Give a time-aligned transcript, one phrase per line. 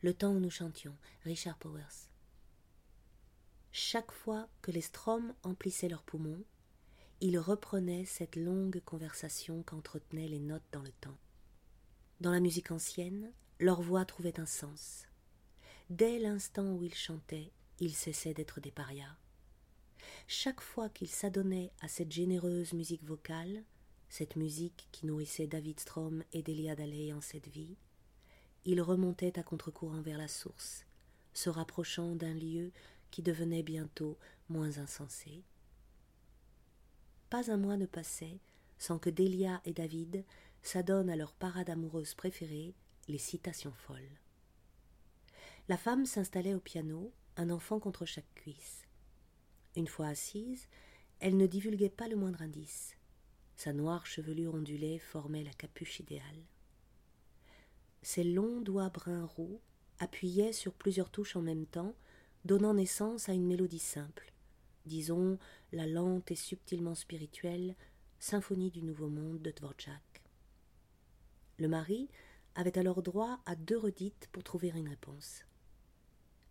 [0.00, 2.08] le temps où nous chantions, Richard Powers.
[3.72, 6.44] Chaque fois que les stromes emplissaient leurs poumons,
[7.20, 11.18] ils reprenaient cette longue conversation qu'entretenaient les notes dans le temps.
[12.20, 15.06] Dans la musique ancienne, leur voix trouvait un sens.
[15.90, 19.16] Dès l'instant où ils chantaient, ils cessaient d'être des parias.
[20.26, 23.64] Chaque fois qu'ils s'adonnaient à cette généreuse musique vocale,
[24.08, 27.76] cette musique qui nourrissait David Strom et Delia Daley en cette vie,
[28.64, 30.84] ils remontaient à contre-courant vers la source,
[31.32, 32.72] se rapprochant d'un lieu
[33.10, 35.42] qui devenait bientôt moins insensé.
[37.30, 38.38] Pas un mois ne passait
[38.78, 40.24] sans que Delia et David
[40.62, 42.74] s'adonnent à leur parade amoureuse préférée,
[43.08, 44.18] les citations folles.
[45.68, 48.84] La femme s'installait au piano, un enfant contre chaque cuisse.
[49.76, 50.68] Une fois assise,
[51.20, 52.96] elle ne divulguait pas le moindre indice.
[53.56, 56.46] Sa noire chevelure ondulée formait la capuche idéale.
[58.02, 59.60] Ses longs doigts bruns roux
[59.98, 61.94] appuyaient sur plusieurs touches en même temps,
[62.44, 64.32] donnant naissance à une mélodie simple,
[64.86, 65.38] disons
[65.72, 67.74] la lente et subtilement spirituelle
[68.18, 70.22] symphonie du Nouveau Monde de Dvorak.
[71.58, 72.08] Le mari
[72.54, 75.44] avait alors droit à deux redites pour trouver une réponse.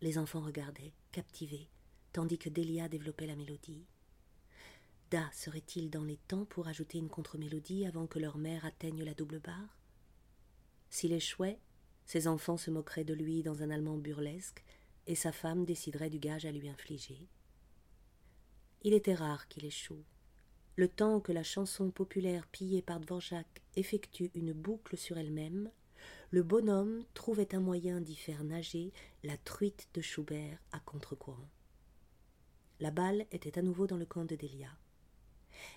[0.00, 1.68] Les enfants regardaient, captivés,
[2.12, 3.86] tandis que Delia développait la mélodie.
[5.10, 9.14] Da serait-il dans les temps pour ajouter une contre-mélodie avant que leur mère atteigne la
[9.14, 9.78] double barre?
[10.90, 11.58] S'il échouait,
[12.04, 14.64] ses enfants se moqueraient de lui dans un allemand burlesque,
[15.06, 17.28] et sa femme déciderait du gage à lui infliger.
[18.82, 20.04] Il était rare qu'il échoue.
[20.76, 25.70] Le temps que la chanson populaire pillée par Dvorak effectue une boucle sur elle-même,
[26.30, 28.92] le bonhomme trouvait un moyen d'y faire nager
[29.22, 31.48] la truite de Schubert à contre-courant.
[32.78, 34.68] La balle était à nouveau dans le camp de Delia.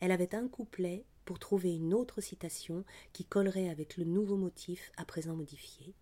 [0.00, 4.92] Elle avait un couplet pour trouver une autre citation qui collerait avec le nouveau motif
[4.96, 5.94] à présent modifié.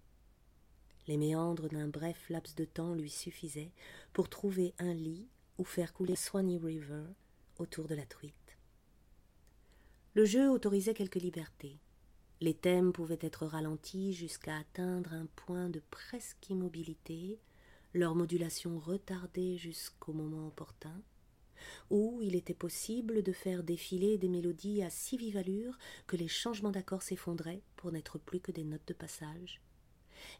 [1.06, 3.72] Les méandres d'un bref laps de temps lui suffisaient
[4.12, 7.04] pour trouver un lit ou faire couler Swanee River
[7.58, 8.34] autour de la truite.
[10.14, 11.80] Le jeu autorisait quelques libertés.
[12.40, 17.38] Les thèmes pouvaient être ralentis jusqu'à atteindre un point de presque immobilité,
[17.94, 21.02] leur modulation retardée jusqu'au moment opportun,
[21.90, 26.28] où il était possible de faire défiler des mélodies à si vive allure que les
[26.28, 29.60] changements d'accords s'effondraient pour n'être plus que des notes de passage.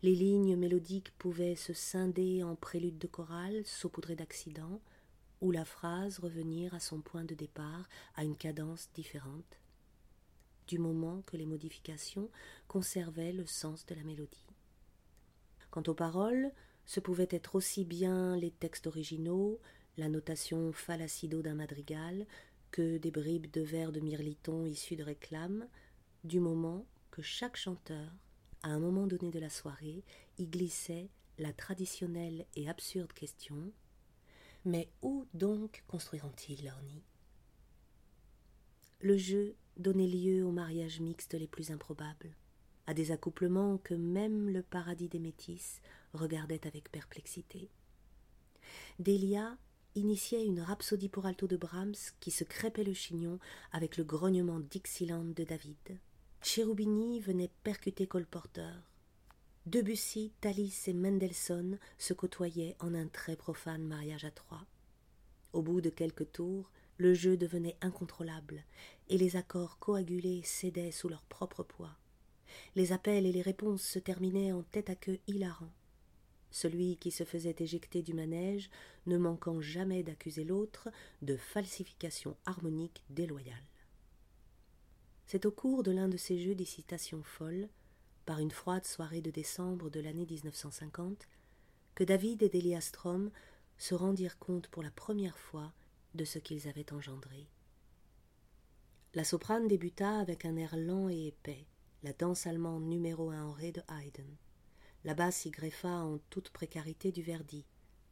[0.03, 4.81] Les lignes mélodiques pouvaient se scinder en préludes de chorale saupoudrées d'accidents,
[5.41, 9.59] ou la phrase revenir à son point de départ à une cadence différente
[10.69, 12.31] du moment que les modifications
[12.69, 14.47] conservaient le sens de la mélodie.
[15.71, 16.51] Quant aux paroles,
[16.87, 19.61] ce pouvaient être aussi bien les textes originaux,
[19.99, 22.27] la notation falacido d'un madrigal,
[22.71, 25.67] que des bribes de vers de mirliton issus de réclames,
[26.25, 28.11] du moment que chaque chanteur,
[28.63, 30.03] à un moment donné de la soirée,
[30.39, 33.73] y glissait la traditionnelle et absurde question
[34.65, 37.03] Mais où donc construiront-ils leur nid?
[39.01, 42.37] Le jeu donnait lieu aux mariages mixtes les plus improbables,
[42.87, 45.81] à des accouplements que même le paradis des métis
[46.15, 47.69] regardait avec perplexité.
[49.95, 53.39] Initiait une rhapsodie pour alto de Brahms qui se crêpait le chignon
[53.73, 55.99] avec le grognement Dixieland de David.
[56.43, 58.75] Cherubini venait percuter Colporteur.
[59.67, 64.67] Debussy, Thalys et Mendelssohn se côtoyaient en un très profane mariage à trois.
[65.53, 68.65] Au bout de quelques tours, le jeu devenait incontrôlable,
[69.09, 71.97] et les accords coagulés cédaient sous leur propre poids.
[72.75, 75.71] Les appels et les réponses se terminaient en tête à queue hilarant.
[76.53, 78.71] Celui qui se faisait éjecter du manège
[79.07, 80.91] ne manquant jamais d'accuser l'autre
[81.23, 83.57] de falsification harmonique déloyale.
[85.27, 87.69] C'est au cours de l'un de ces jeux d'excitation folle,
[88.27, 91.27] par une froide soirée de décembre de l'année 1950,
[91.95, 93.31] que David et Delia Strom
[93.79, 95.73] se rendirent compte pour la première fois
[96.15, 97.49] de ce qu'ils avaient engendré.
[99.15, 101.67] La soprane débuta avec un air lent et épais,
[102.03, 104.37] la danse allemande numéro un en ré de Haydn.
[105.05, 107.65] La basse y greffa en toute précarité du Verdi,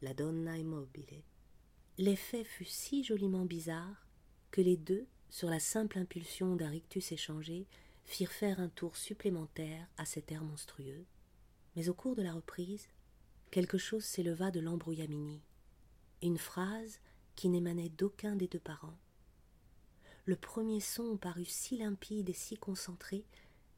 [0.03, 1.23] la Donna Immobile.
[1.99, 4.09] L'effet fut si joliment bizarre
[4.51, 7.69] que les deux, sur la simple impulsion d'un rictus échangé,
[8.03, 11.05] firent faire un tour supplémentaire à cet air monstrueux.
[11.77, 12.89] Mais au cours de la reprise,
[13.53, 15.43] quelque chose s'éleva de l'embrouillamini.
[16.23, 16.99] Une phrase
[17.37, 18.99] qui n'émanait d'aucun des deux parents.
[20.25, 23.25] Le premier son parut si limpide et si concentré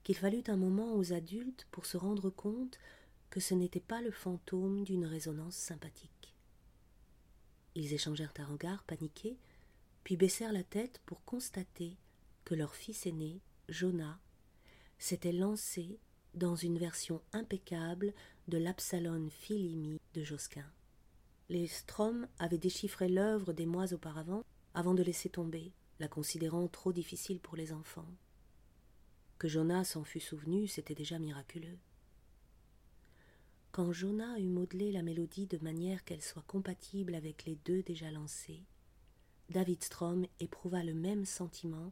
[0.02, 2.78] qu'il fallut un moment aux adultes pour se rendre compte
[3.32, 6.36] que ce n'était pas le fantôme d'une résonance sympathique.
[7.74, 9.38] Ils échangèrent un regard paniqué,
[10.04, 11.96] puis baissèrent la tête pour constater
[12.44, 13.40] que leur fils aîné,
[13.70, 14.20] Jonah,
[14.98, 15.98] s'était lancé
[16.34, 18.12] dans une version impeccable
[18.48, 20.70] de l'Absalon Philimi de Josquin.
[21.48, 24.44] Les Strom avaient déchiffré l'œuvre des mois auparavant
[24.74, 28.12] avant de laisser tomber, la considérant trop difficile pour les enfants.
[29.38, 31.78] Que Jonas s'en fût souvenu, c'était déjà miraculeux.
[33.72, 38.10] Quand Jonas eut modelé la mélodie de manière qu'elle soit compatible avec les deux déjà
[38.10, 38.66] lancés,
[39.48, 41.90] David Strom éprouva le même sentiment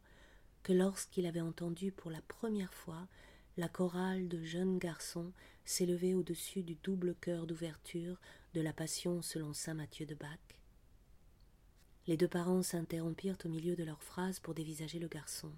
[0.63, 3.09] que lorsqu'il avait entendu pour la première fois
[3.57, 5.33] la chorale de jeunes garçons
[5.65, 8.21] s'élever au-dessus du double chœur d'ouverture
[8.53, 10.39] de la Passion selon saint Matthieu de Bach.
[12.07, 15.51] Les deux parents s'interrompirent au milieu de leurs phrases pour dévisager le garçon.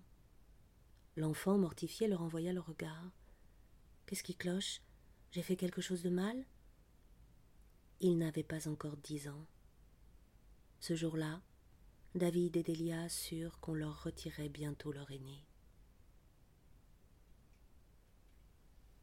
[1.17, 3.11] L'enfant, mortifié, leur envoya le regard.
[4.07, 4.81] Qu'est-ce qui cloche?
[5.33, 6.45] J'ai fait quelque chose de mal?
[8.01, 9.47] Il n'avait pas encore dix ans.
[10.79, 11.41] Ce jour-là,
[12.15, 15.47] David et Delia surent qu'on leur retirait bientôt leur aîné.